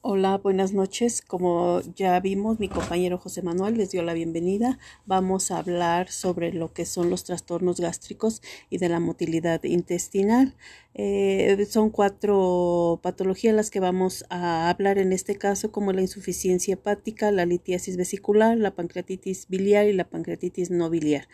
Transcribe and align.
Hola, 0.00 0.38
buenas 0.38 0.72
noches. 0.72 1.22
Como 1.22 1.80
ya 1.96 2.20
vimos, 2.20 2.60
mi 2.60 2.68
compañero 2.68 3.18
José 3.18 3.42
Manuel 3.42 3.76
les 3.76 3.90
dio 3.90 4.04
la 4.04 4.14
bienvenida. 4.14 4.78
Vamos 5.06 5.50
a 5.50 5.58
hablar 5.58 6.08
sobre 6.08 6.52
lo 6.52 6.72
que 6.72 6.86
son 6.86 7.10
los 7.10 7.24
trastornos 7.24 7.80
gástricos 7.80 8.40
y 8.70 8.78
de 8.78 8.88
la 8.88 9.00
motilidad 9.00 9.64
intestinal. 9.64 10.54
Eh, 10.94 11.66
son 11.68 11.90
cuatro 11.90 13.00
patologías 13.02 13.54
las 13.56 13.70
que 13.70 13.80
vamos 13.80 14.24
a 14.30 14.70
hablar 14.70 14.98
en 14.98 15.12
este 15.12 15.36
caso, 15.36 15.72
como 15.72 15.92
la 15.92 16.00
insuficiencia 16.00 16.74
hepática, 16.74 17.32
la 17.32 17.44
litiasis 17.44 17.96
vesicular, 17.96 18.56
la 18.56 18.76
pancreatitis 18.76 19.48
biliar 19.48 19.88
y 19.88 19.94
la 19.94 20.08
pancreatitis 20.08 20.70
no 20.70 20.90
biliar. 20.90 21.28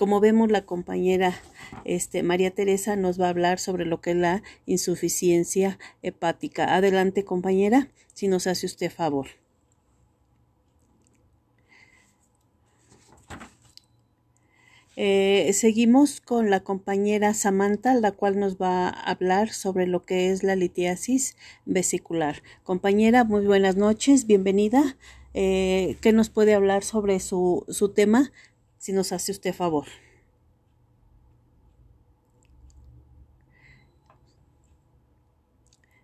Como 0.00 0.18
vemos, 0.18 0.50
la 0.50 0.66
compañera 0.66 1.40
este, 1.84 2.24
María 2.24 2.50
Teresa 2.50 2.96
nos 2.96 3.20
va 3.20 3.26
a 3.26 3.30
hablar 3.30 3.60
sobre 3.60 3.84
lo 3.84 4.00
que 4.00 4.10
es 4.10 4.16
la 4.16 4.42
insuficiencia 4.66 5.78
hepática. 6.02 6.74
Adelante, 6.74 7.24
compañera 7.24 7.88
si 8.14 8.28
nos 8.28 8.46
hace 8.46 8.66
usted 8.66 8.90
favor. 8.90 9.28
Eh, 15.02 15.52
seguimos 15.54 16.20
con 16.20 16.50
la 16.50 16.60
compañera 16.60 17.32
Samantha, 17.32 17.94
la 17.94 18.12
cual 18.12 18.38
nos 18.38 18.56
va 18.56 18.88
a 18.88 19.10
hablar 19.10 19.50
sobre 19.50 19.86
lo 19.86 20.04
que 20.04 20.30
es 20.30 20.42
la 20.42 20.56
litiasis 20.56 21.36
vesicular. 21.64 22.42
Compañera, 22.64 23.24
muy 23.24 23.46
buenas 23.46 23.76
noches, 23.76 24.26
bienvenida. 24.26 24.98
Eh, 25.32 25.96
¿Qué 26.02 26.12
nos 26.12 26.28
puede 26.28 26.52
hablar 26.52 26.84
sobre 26.84 27.18
su, 27.20 27.64
su 27.68 27.94
tema? 27.94 28.30
Si 28.76 28.92
nos 28.92 29.12
hace 29.12 29.32
usted 29.32 29.54
favor. 29.54 29.86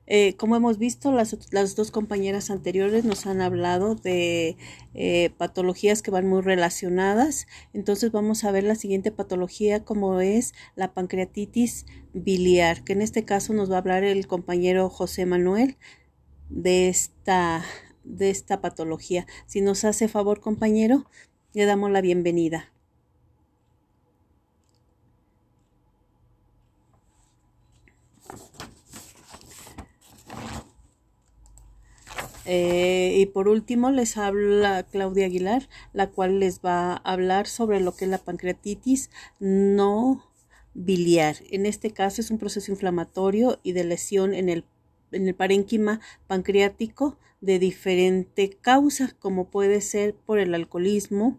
Eh, 0.06 0.37
como 0.37 0.56
hemos 0.56 0.78
visto, 0.78 1.10
las, 1.10 1.37
las, 1.51 1.74
dos 1.74 1.91
compañeras 1.91 2.51
anteriores 2.51 3.05
nos 3.05 3.27
han 3.27 3.41
hablado 3.41 3.97
de 3.97 4.56
eh, 4.95 5.31
patologías 5.36 6.00
que 6.03 6.11
van 6.11 6.28
muy 6.28 6.42
relacionadas. 6.42 7.47
Entonces 7.72 8.12
vamos 8.12 8.44
a 8.44 8.53
ver 8.53 8.64
la 8.64 8.77
siguiente 8.77 9.11
patología 9.11 9.84
como 9.84 10.20
es 10.20 10.55
la 10.77 10.92
pancreatitis 10.94 11.86
biliar, 12.12 12.84
que 12.84 12.92
en 12.92 13.03
este 13.03 13.25
caso 13.25 13.53
nos 13.53 13.70
va 13.70 13.77
a 13.77 13.78
hablar 13.78 14.05
el 14.05 14.27
compañero 14.27 14.89
José 14.91 15.27
Manuel 15.27 15.77
de 16.48 16.88
esta, 16.88 17.64
de 18.05 18.31
esta 18.31 18.61
patología. 18.61 19.27
Si 19.47 19.61
nos 19.61 19.84
hace 19.84 20.09
favor, 20.09 20.41
compañero, 20.41 21.06
le 21.53 21.64
damos 21.64 21.91
la 21.91 22.00
bienvenida. 22.00 22.75
Eh, 32.47 33.16
y 33.16 33.27
por 33.27 33.48
último 33.48 33.91
les 33.91 34.16
habla 34.16 34.84
Claudia 34.84 35.27
Aguilar, 35.27 35.69
la 35.92 36.08
cual 36.11 36.39
les 36.39 36.61
va 36.61 36.92
a 36.92 36.97
hablar 36.97 37.48
sobre 37.48 37.80
lo 37.80 37.97
que 37.97 38.05
es 38.05 38.11
la 38.11 38.19
pancreatitis 38.19 39.11
no 39.41 40.25
biliar. 40.75 41.36
En 41.50 41.66
este 41.66 41.91
caso 41.91 42.20
es 42.20 42.30
un 42.30 42.38
proceso 42.38 42.70
inflamatorio 42.70 43.58
y 43.64 43.72
de 43.72 43.84
lesión 43.84 44.33
en 44.33 44.48
el, 44.48 44.64
en 45.11 45.27
el 45.27 45.34
parénquima 45.34 46.00
pancreático 46.28 47.19
de 47.41 47.58
diferente 47.58 48.50
causa, 48.60 49.14
como 49.19 49.50
puede 49.50 49.81
ser 49.81 50.14
por 50.14 50.38
el 50.38 50.55
alcoholismo, 50.55 51.38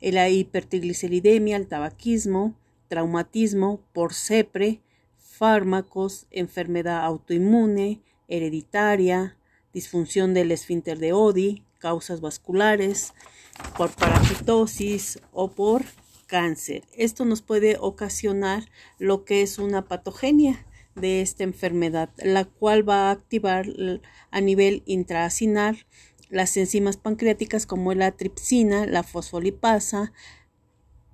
la 0.00 0.28
hipertrigliceridemia, 0.28 1.56
el 1.56 1.66
tabaquismo, 1.66 2.54
traumatismo, 2.88 3.80
por 3.92 4.14
CEPRE, 4.14 4.80
fármacos, 5.18 6.26
enfermedad 6.30 7.04
autoinmune, 7.04 8.00
hereditaria, 8.28 9.36
disfunción 9.76 10.32
del 10.32 10.52
esfínter 10.52 10.98
de 10.98 11.12
Odi, 11.12 11.62
causas 11.80 12.22
vasculares, 12.22 13.12
por 13.76 13.90
parasitosis 13.90 15.20
o 15.34 15.50
por 15.50 15.84
cáncer. 16.26 16.84
Esto 16.96 17.26
nos 17.26 17.42
puede 17.42 17.76
ocasionar 17.78 18.70
lo 18.98 19.26
que 19.26 19.42
es 19.42 19.58
una 19.58 19.86
patogenia 19.86 20.64
de 20.94 21.20
esta 21.20 21.44
enfermedad, 21.44 22.08
la 22.16 22.46
cual 22.46 22.88
va 22.88 23.08
a 23.08 23.10
activar 23.10 23.66
a 24.30 24.40
nivel 24.40 24.82
intraacinar 24.86 25.76
las 26.30 26.56
enzimas 26.56 26.96
pancreáticas 26.96 27.66
como 27.66 27.92
la 27.92 28.12
tripsina, 28.12 28.86
la 28.86 29.02
fosfolipasa, 29.02 30.14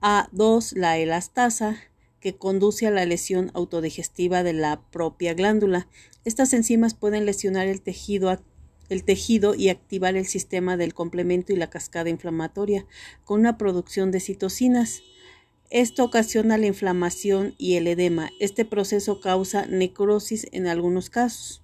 A2, 0.01 0.77
la 0.77 0.99
elastasa, 0.99 1.81
que 2.21 2.37
conduce 2.37 2.87
a 2.87 2.93
la 2.93 3.05
lesión 3.07 3.51
autodigestiva 3.55 4.45
de 4.45 4.53
la 4.53 4.81
propia 4.93 5.35
glándula. 5.35 5.89
Estas 6.25 6.53
enzimas 6.53 6.95
pueden 6.95 7.27
lesionar 7.27 7.67
el 7.67 7.83
tejido 7.83 8.31
el 8.93 9.05
tejido 9.05 9.55
y 9.55 9.69
activar 9.69 10.17
el 10.17 10.27
sistema 10.27 10.77
del 10.77 10.95
complemento 10.95 11.53
y 11.53 11.57
la 11.57 11.71
cascada 11.71 12.11
inflamatoria 12.11 12.87
con 13.25 13.41
una 13.41 13.59
producción 13.59 14.11
de 14.11 14.21
citocinas. 14.21 15.03
Esto 15.71 16.05
ocasiona 16.05 16.59
la 16.59 16.67
inflamación 16.67 17.55
y 17.59 17.77
el 17.77 17.87
edema. 17.87 18.31
Este 18.41 18.65
proceso 18.65 19.21
causa 19.21 19.67
necrosis 19.67 20.47
en 20.53 20.67
algunos 20.67 21.09
casos. 21.09 21.63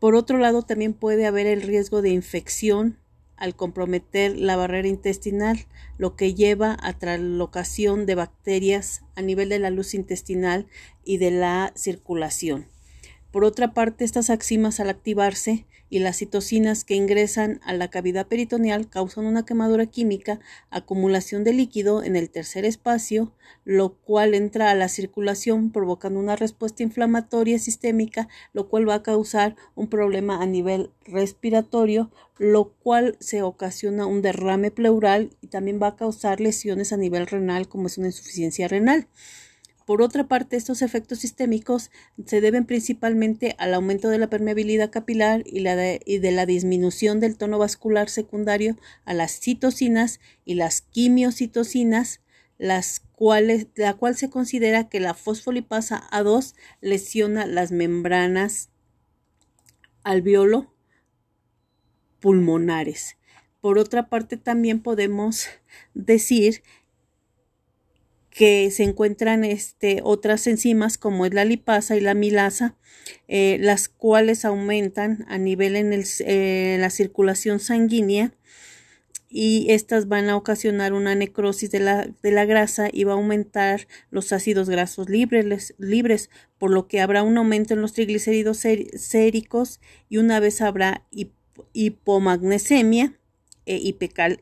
Por 0.00 0.14
otro 0.14 0.38
lado, 0.38 0.62
también 0.62 0.92
puede 0.92 1.26
haber 1.26 1.46
el 1.46 1.62
riesgo 1.62 2.02
de 2.02 2.10
infección 2.10 2.98
al 3.36 3.54
comprometer 3.54 4.36
la 4.36 4.56
barrera 4.56 4.88
intestinal, 4.88 5.66
lo 5.98 6.16
que 6.16 6.34
lleva 6.34 6.76
a 6.82 6.98
traslocación 6.98 8.06
de 8.06 8.14
bacterias 8.14 9.02
a 9.14 9.22
nivel 9.22 9.48
de 9.48 9.58
la 9.58 9.70
luz 9.70 9.94
intestinal 9.94 10.66
y 11.04 11.18
de 11.18 11.30
la 11.30 11.72
circulación. 11.76 12.66
Por 13.30 13.44
otra 13.44 13.74
parte, 13.74 14.04
estas 14.04 14.30
aximas 14.30 14.80
al 14.80 14.88
activarse 14.88 15.66
y 15.88 16.00
las 16.00 16.18
citocinas 16.18 16.84
que 16.84 16.94
ingresan 16.94 17.60
a 17.64 17.72
la 17.72 17.88
cavidad 17.88 18.26
peritoneal 18.26 18.88
causan 18.88 19.26
una 19.26 19.44
quemadura 19.44 19.86
química, 19.86 20.40
acumulación 20.70 21.44
de 21.44 21.52
líquido 21.52 22.02
en 22.02 22.16
el 22.16 22.30
tercer 22.30 22.64
espacio, 22.64 23.32
lo 23.64 23.94
cual 23.94 24.34
entra 24.34 24.70
a 24.70 24.74
la 24.74 24.88
circulación 24.88 25.70
provocando 25.70 26.20
una 26.20 26.36
respuesta 26.36 26.82
inflamatoria 26.82 27.58
sistémica, 27.58 28.28
lo 28.52 28.68
cual 28.68 28.88
va 28.88 28.94
a 28.94 29.02
causar 29.02 29.56
un 29.74 29.88
problema 29.88 30.42
a 30.42 30.46
nivel 30.46 30.90
respiratorio, 31.04 32.10
lo 32.38 32.72
cual 32.72 33.16
se 33.20 33.42
ocasiona 33.42 34.06
un 34.06 34.22
derrame 34.22 34.70
pleural 34.70 35.36
y 35.40 35.48
también 35.48 35.80
va 35.82 35.88
a 35.88 35.96
causar 35.96 36.40
lesiones 36.40 36.92
a 36.92 36.96
nivel 36.96 37.26
renal 37.26 37.68
como 37.68 37.86
es 37.86 37.98
una 37.98 38.08
insuficiencia 38.08 38.68
renal. 38.68 39.08
Por 39.86 40.02
otra 40.02 40.26
parte, 40.26 40.56
estos 40.56 40.82
efectos 40.82 41.20
sistémicos 41.20 41.92
se 42.26 42.40
deben 42.40 42.66
principalmente 42.66 43.54
al 43.56 43.72
aumento 43.72 44.08
de 44.08 44.18
la 44.18 44.28
permeabilidad 44.28 44.90
capilar 44.90 45.44
y, 45.46 45.62
de, 45.62 46.30
la 46.32 46.44
disminución 46.44 47.20
del 47.20 47.38
tono 47.38 47.56
vascular 47.56 48.10
secundario 48.10 48.76
a 49.04 49.14
las 49.14 49.38
citocinas 49.38 50.18
y 50.44 50.56
las 50.56 50.80
quimiocitocinas, 50.80 52.20
las 52.58 52.98
cuales, 53.12 53.68
la 53.76 53.94
cual 53.94 54.16
se 54.16 54.28
considera 54.28 54.88
que 54.88 54.98
la 54.98 55.14
fosfolipasa 55.14 56.02
A2 56.10 56.54
lesiona 56.80 57.46
las 57.46 57.70
membranas 57.70 58.70
alveolo 60.02 60.74
pulmonares. 62.18 63.18
Por 63.60 63.78
otra 63.78 64.08
parte, 64.08 64.36
también 64.36 64.80
podemos 64.80 65.46
decir 65.94 66.64
que 68.36 68.70
se 68.70 68.82
encuentran 68.82 69.44
este, 69.44 70.00
otras 70.04 70.46
enzimas 70.46 70.98
como 70.98 71.24
es 71.24 71.32
la 71.32 71.46
lipasa 71.46 71.96
y 71.96 72.02
la 72.02 72.12
milasa, 72.12 72.76
eh, 73.28 73.56
las 73.62 73.88
cuales 73.88 74.44
aumentan 74.44 75.24
a 75.28 75.38
nivel 75.38 75.74
en 75.74 75.90
eh, 75.94 76.76
la 76.78 76.90
circulación 76.90 77.60
sanguínea 77.60 78.34
y 79.30 79.68
estas 79.70 80.06
van 80.06 80.28
a 80.28 80.36
ocasionar 80.36 80.92
una 80.92 81.14
necrosis 81.14 81.70
de 81.70 81.80
la, 81.80 82.10
de 82.22 82.30
la 82.30 82.44
grasa 82.44 82.90
y 82.92 83.04
va 83.04 83.12
a 83.12 83.16
aumentar 83.16 83.88
los 84.10 84.30
ácidos 84.34 84.68
grasos 84.68 85.08
libres, 85.08 85.74
libres, 85.78 86.28
por 86.58 86.70
lo 86.70 86.88
que 86.88 87.00
habrá 87.00 87.22
un 87.22 87.38
aumento 87.38 87.72
en 87.72 87.80
los 87.80 87.94
triglicéridos 87.94 88.58
séricos 88.58 89.80
y 90.10 90.18
una 90.18 90.40
vez 90.40 90.60
habrá 90.60 91.06
hipomagnesemia 91.72 93.18
e 93.66 93.92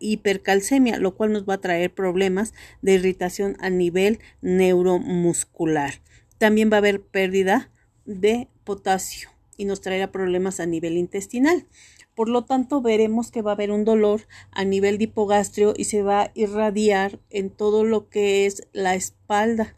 hipercalcemia, 0.00 0.98
lo 0.98 1.16
cual 1.16 1.32
nos 1.32 1.48
va 1.48 1.54
a 1.54 1.60
traer 1.60 1.92
problemas 1.92 2.54
de 2.82 2.92
irritación 2.92 3.56
a 3.58 3.70
nivel 3.70 4.20
neuromuscular. 4.42 5.94
También 6.38 6.70
va 6.70 6.76
a 6.76 6.78
haber 6.78 7.00
pérdida 7.00 7.70
de 8.04 8.48
potasio 8.64 9.30
y 9.56 9.64
nos 9.64 9.80
traerá 9.80 10.12
problemas 10.12 10.60
a 10.60 10.66
nivel 10.66 10.96
intestinal. 10.96 11.66
Por 12.14 12.28
lo 12.28 12.44
tanto, 12.44 12.80
veremos 12.80 13.30
que 13.30 13.42
va 13.42 13.52
a 13.52 13.54
haber 13.54 13.72
un 13.72 13.84
dolor 13.84 14.22
a 14.52 14.64
nivel 14.64 14.98
de 14.98 15.04
hipogastrio 15.04 15.74
y 15.76 15.84
se 15.84 16.02
va 16.02 16.22
a 16.22 16.30
irradiar 16.34 17.18
en 17.30 17.50
todo 17.50 17.84
lo 17.84 18.08
que 18.08 18.46
es 18.46 18.68
la 18.72 18.94
espalda. 18.94 19.74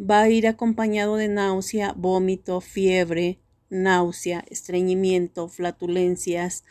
Va 0.00 0.22
a 0.22 0.28
ir 0.28 0.48
acompañado 0.48 1.16
de 1.16 1.28
náusea, 1.28 1.92
vómito, 1.96 2.60
fiebre, 2.60 3.38
náusea, 3.70 4.44
estreñimiento, 4.48 5.48
flatulencias, 5.48 6.64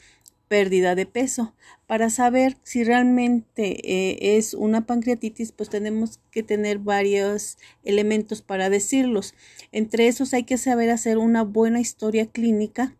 pérdida 0.47 0.95
de 0.95 1.05
peso. 1.05 1.53
Para 1.85 2.09
saber 2.09 2.57
si 2.63 2.83
realmente 2.83 3.79
eh, 3.83 4.38
es 4.38 4.53
una 4.53 4.85
pancreatitis, 4.85 5.51
pues 5.51 5.69
tenemos 5.69 6.19
que 6.31 6.44
tener 6.44 6.79
varios 6.79 7.57
elementos 7.83 8.41
para 8.41 8.69
decirlos. 8.69 9.33
Entre 9.71 10.07
esos 10.07 10.33
hay 10.33 10.44
que 10.44 10.57
saber 10.57 10.89
hacer 10.89 11.17
una 11.17 11.44
buena 11.44 11.79
historia 11.79 12.27
clínica 12.27 12.95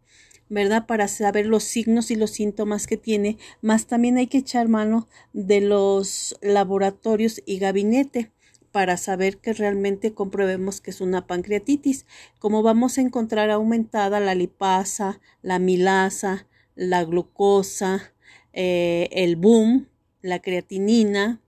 ¿verdad? 0.50 0.86
Para 0.86 1.08
saber 1.08 1.46
los 1.46 1.64
signos 1.64 2.12
y 2.12 2.16
los 2.16 2.32
síntomas 2.32 2.88
que 2.88 2.98
tiene, 2.98 3.38
más 3.62 3.88
también 3.88 4.18
hay 4.18 4.28
que 4.28 4.38
echar 4.38 4.68
mano 4.70 5.08
de 5.34 5.62
los 5.62 6.38
laboratorios 6.42 7.42
y 7.46 7.60
gabinete 7.60 8.32
para 8.72 8.98
saber 8.98 9.38
que 9.38 9.54
realmente 9.54 10.14
comprobemos 10.14 10.82
que 10.82 10.92
es 10.92 11.02
una 11.02 11.26
pancreatitis. 11.26 12.06
Como 12.40 12.64
vamos 12.64 12.98
a 12.98 13.02
encontrar 13.02 13.50
aumentada 13.50 14.20
la 14.20 14.36
lipasa, 14.36 15.20
la 15.42 15.60
milasa, 15.60 16.48
la 16.78 17.04
glucosa, 17.04 18.14
eh, 18.54 19.10
el 19.12 19.36
boom, 19.36 19.90
la 20.22 20.40
creatinina, 20.40 21.42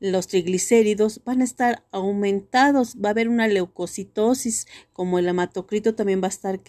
los 0.00 0.26
triglicéridos 0.26 1.22
van 1.24 1.40
a 1.40 1.44
estar 1.44 1.84
aumentados, 1.90 2.96
va 3.02 3.10
a 3.10 3.12
haber 3.12 3.28
una 3.28 3.48
leucocitosis, 3.48 4.66
como 4.92 5.18
el 5.18 5.28
hematocrito 5.28 5.94
también 5.94 6.20
va 6.20 6.26
a 6.26 6.28
estar 6.28 6.60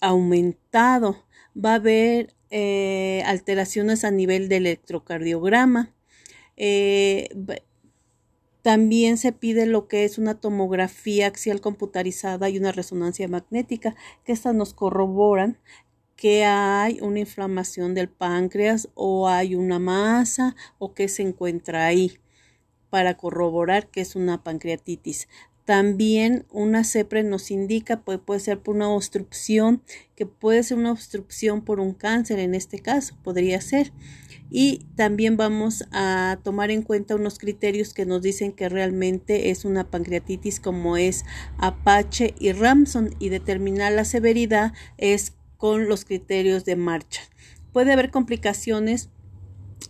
aumentado, 0.00 1.24
va 1.56 1.72
a 1.72 1.76
haber 1.76 2.34
eh, 2.50 3.22
alteraciones 3.26 4.04
a 4.04 4.10
nivel 4.10 4.48
de 4.48 4.58
electrocardiograma. 4.58 5.92
Eh, 6.56 7.28
también 8.62 9.18
se 9.18 9.32
pide 9.32 9.66
lo 9.66 9.88
que 9.88 10.04
es 10.04 10.16
una 10.16 10.40
tomografía 10.40 11.26
axial 11.26 11.60
computarizada 11.60 12.48
y 12.48 12.56
una 12.56 12.72
resonancia 12.72 13.28
magnética, 13.28 13.94
que 14.24 14.32
estas 14.32 14.54
nos 14.54 14.72
corroboran 14.72 15.58
que 16.24 16.42
hay 16.42 17.00
una 17.02 17.20
inflamación 17.20 17.92
del 17.92 18.08
páncreas 18.08 18.88
o 18.94 19.28
hay 19.28 19.54
una 19.54 19.78
masa 19.78 20.56
o 20.78 20.94
que 20.94 21.06
se 21.08 21.20
encuentra 21.20 21.84
ahí 21.84 22.16
para 22.88 23.18
corroborar 23.18 23.88
que 23.88 24.00
es 24.00 24.16
una 24.16 24.42
pancreatitis. 24.42 25.28
También 25.66 26.46
una 26.50 26.82
CEPRE 26.82 27.24
nos 27.24 27.50
indica, 27.50 28.00
puede, 28.00 28.20
puede 28.20 28.40
ser 28.40 28.58
por 28.58 28.74
una 28.74 28.88
obstrucción, 28.88 29.82
que 30.16 30.24
puede 30.24 30.62
ser 30.62 30.78
una 30.78 30.92
obstrucción 30.92 31.62
por 31.62 31.78
un 31.78 31.92
cáncer 31.92 32.38
en 32.38 32.54
este 32.54 32.78
caso, 32.78 33.18
podría 33.22 33.60
ser. 33.60 33.92
Y 34.50 34.86
también 34.96 35.36
vamos 35.36 35.84
a 35.92 36.38
tomar 36.42 36.70
en 36.70 36.80
cuenta 36.80 37.16
unos 37.16 37.38
criterios 37.38 37.92
que 37.92 38.06
nos 38.06 38.22
dicen 38.22 38.52
que 38.52 38.70
realmente 38.70 39.50
es 39.50 39.66
una 39.66 39.90
pancreatitis 39.90 40.58
como 40.58 40.96
es 40.96 41.26
Apache 41.58 42.34
y 42.38 42.52
Ramson 42.52 43.14
y 43.18 43.28
determinar 43.28 43.92
la 43.92 44.06
severidad 44.06 44.72
es 44.96 45.34
con 45.64 45.88
los 45.88 46.04
criterios 46.04 46.66
de 46.66 46.76
marcha. 46.76 47.22
Puede 47.72 47.90
haber 47.90 48.10
complicaciones 48.10 49.08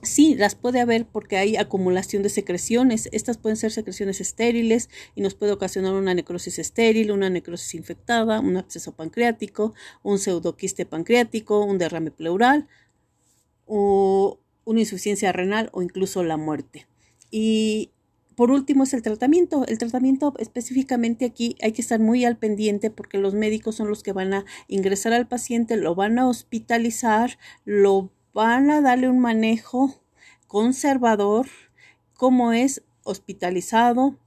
Sí, 0.02 0.36
las 0.36 0.54
puede 0.54 0.80
haber 0.80 1.06
porque 1.06 1.36
hay 1.36 1.56
acumulación 1.56 2.22
de 2.22 2.28
secreciones. 2.28 3.08
Estas 3.10 3.38
pueden 3.38 3.56
ser 3.56 3.72
secreciones 3.72 4.20
estériles 4.20 4.88
y 5.16 5.20
nos 5.20 5.34
puede 5.34 5.50
ocasionar 5.50 5.94
una 5.94 6.14
necrosis 6.14 6.60
estéril, 6.60 7.10
una 7.10 7.28
necrosis 7.28 7.74
infectada, 7.74 8.38
un 8.38 8.56
absceso 8.56 8.92
pancreático, 8.92 9.74
un 10.04 10.20
pseudoquiste 10.20 10.86
pancreático, 10.86 11.64
un 11.64 11.78
derrame 11.78 12.12
pleural 12.12 12.68
o 13.66 14.38
una 14.64 14.80
insuficiencia 14.80 15.32
renal 15.32 15.70
o 15.72 15.82
incluso 15.82 16.22
la 16.22 16.36
muerte. 16.36 16.86
Y 17.32 17.90
por 18.36 18.50
último 18.50 18.84
es 18.84 18.94
el 18.94 19.02
tratamiento. 19.02 19.64
El 19.66 19.78
tratamiento 19.78 20.34
específicamente 20.38 21.24
aquí 21.24 21.56
hay 21.62 21.72
que 21.72 21.82
estar 21.82 22.00
muy 22.00 22.24
al 22.24 22.36
pendiente 22.36 22.90
porque 22.90 23.18
los 23.18 23.34
médicos 23.34 23.76
son 23.76 23.88
los 23.88 24.02
que 24.02 24.12
van 24.12 24.34
a 24.34 24.44
ingresar 24.68 25.12
al 25.12 25.28
paciente, 25.28 25.76
lo 25.76 25.94
van 25.94 26.18
a 26.18 26.28
hospitalizar, 26.28 27.38
lo 27.64 28.10
van 28.32 28.70
a 28.70 28.80
darle 28.80 29.08
un 29.08 29.20
manejo 29.20 30.00
conservador 30.46 31.46
como 32.14 32.52
es 32.52 32.82
hospitalizado, 33.04 34.18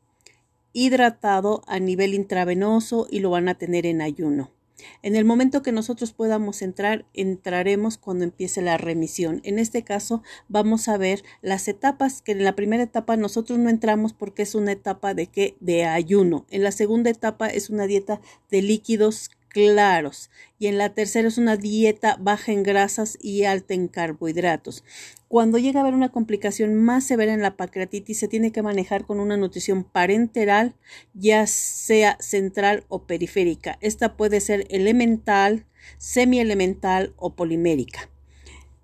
hidratado 0.74 1.64
a 1.68 1.80
nivel 1.80 2.14
intravenoso 2.14 3.08
y 3.10 3.20
lo 3.20 3.30
van 3.30 3.50
a 3.50 3.56
tener 3.56 3.86
en 3.86 4.02
ayuno. 4.02 4.57
En 5.02 5.16
el 5.16 5.26
momento 5.26 5.64
que 5.64 5.72
nosotros 5.72 6.14
podamos 6.14 6.62
entrar, 6.62 7.06
entraremos 7.14 7.98
cuando 7.98 8.24
empiece 8.24 8.62
la 8.62 8.78
remisión. 8.78 9.42
En 9.44 9.60
este 9.60 9.84
caso, 9.84 10.22
vamos 10.48 10.88
a 10.88 10.98
ver 10.98 11.24
las 11.42 11.68
etapas, 11.68 12.22
que 12.22 12.34
en 12.34 12.44
la 12.44 12.56
primera 12.56 12.84
etapa 12.84 13.18
nosotros 13.18 13.60
no 13.60 13.70
entramos 13.70 14.14
porque 14.14 14.44
es 14.44 14.56
una 14.56 14.72
etapa 14.72 15.14
de 15.14 15.28
qué? 15.28 15.56
De 15.60 15.86
ayuno. 15.86 16.46
En 16.50 16.64
la 16.64 16.72
segunda 16.72 17.10
etapa 17.10 17.48
es 17.48 17.70
una 17.70 17.88
dieta 17.88 18.22
de 18.52 18.62
líquidos 18.62 19.32
claros. 19.50 20.30
Y 20.60 20.68
en 20.68 20.78
la 20.78 20.94
tercera 20.94 21.28
es 21.28 21.38
una 21.38 21.58
dieta 21.58 22.18
baja 22.20 22.52
en 22.52 22.64
grasas 22.64 23.18
y 23.22 23.44
alta 23.44 23.74
en 23.74 23.88
carbohidratos. 23.88 24.84
Cuando 25.28 25.58
llega 25.58 25.80
a 25.80 25.84
haber 25.84 25.94
una 25.94 26.10
complicación 26.10 26.76
más 26.76 27.06
severa 27.06 27.34
en 27.34 27.42
la 27.42 27.58
pancreatitis, 27.58 28.20
se 28.20 28.28
tiene 28.28 28.52
que 28.52 28.62
manejar 28.62 29.06
con 29.06 29.20
una 29.20 29.36
nutrición 29.36 29.84
parenteral, 29.84 30.76
ya 31.14 31.48
sea 31.48 32.18
central 32.20 32.86
o 32.88 33.04
periférica. 33.04 33.78
Esta 33.82 34.16
puede 34.16 34.40
ser 34.40 34.66
elemental, 34.70 35.66
semielemental 35.98 37.14
o 37.18 37.36
polimérica. 37.36 38.10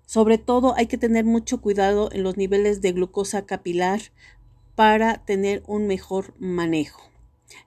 Sobre 0.06 0.38
todo 0.38 0.74
hay 0.76 0.86
que 0.86 0.98
tener 0.98 1.24
mucho 1.24 1.60
cuidado 1.60 2.10
en 2.12 2.22
los 2.22 2.36
niveles 2.36 2.82
de 2.82 2.92
glucosa 2.92 3.46
capilar 3.46 4.00
para 4.74 5.24
tener 5.24 5.62
un 5.66 5.86
mejor 5.86 6.34
manejo. 6.38 7.13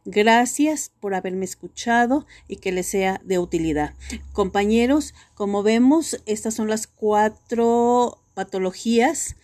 Gracias 0.06 0.92
por 1.00 1.16
haberme 1.16 1.46
escuchado 1.46 2.26
y 2.48 2.58
que 2.58 2.72
les 2.72 2.88
sea 2.88 3.22
de 3.24 3.40
utilidad. 3.40 3.94
Compañeros, 4.34 5.14
como 5.34 5.64
vemos, 5.64 6.22
estas 6.26 6.54
son 6.54 6.70
las 6.70 6.88
cuatro 6.88 8.20
patologías 8.34 9.36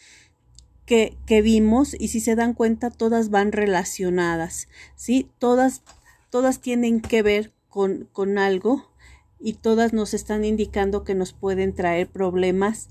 que, 0.85 1.17
que 1.25 1.41
vimos 1.41 1.95
y 1.97 2.09
si 2.09 2.19
se 2.19 2.35
dan 2.35 2.53
cuenta, 2.53 2.91
todas 2.91 3.29
van 3.29 3.51
relacionadas, 3.51 4.67
¿sí? 4.95 5.29
Todas, 5.39 5.81
todas 6.29 6.59
tienen 6.59 7.01
que 7.01 7.21
ver 7.23 7.53
con, 7.69 8.07
con 8.11 8.37
algo 8.37 8.91
y 9.39 9.53
todas 9.53 9.93
nos 9.93 10.13
están 10.13 10.45
indicando 10.45 11.03
que 11.03 11.15
nos 11.15 11.33
pueden 11.33 11.73
traer 11.73 12.07
problemas 12.07 12.89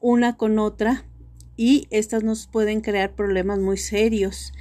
una 0.00 0.36
con 0.36 0.58
otra 0.58 1.04
y 1.56 1.88
estas 1.90 2.22
nos 2.22 2.46
pueden 2.46 2.80
crear 2.80 3.14
problemas 3.14 3.58
muy 3.58 3.78
serios 3.78 4.52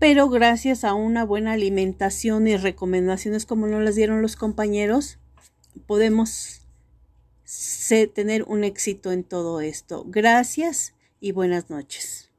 pero 0.00 0.30
gracias 0.30 0.82
a 0.82 0.94
una 0.94 1.24
buena 1.24 1.52
alimentación 1.52 2.48
y 2.48 2.56
recomendaciones 2.56 3.44
como 3.44 3.66
nos 3.66 3.84
las 3.84 3.94
dieron 3.94 4.22
los 4.22 4.34
compañeros, 4.34 5.18
podemos 5.86 6.62
tener 8.14 8.44
un 8.44 8.64
éxito 8.64 9.12
en 9.12 9.24
todo 9.24 9.60
esto. 9.60 10.04
Gracias 10.06 10.94
y 11.20 11.32
buenas 11.32 11.68
noches. 11.68 12.29